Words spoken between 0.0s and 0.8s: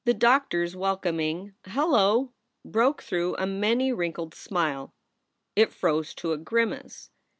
The doctor s